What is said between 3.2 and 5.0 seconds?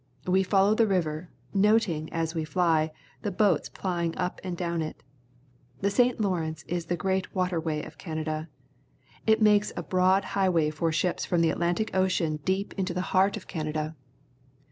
the boats plying up and down